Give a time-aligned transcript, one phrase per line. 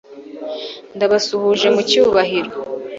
[0.95, 2.51] ndabasuhuje mu cyubahiro